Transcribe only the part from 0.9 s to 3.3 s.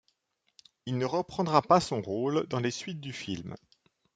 ne reprendra pas son rôle dans les suites du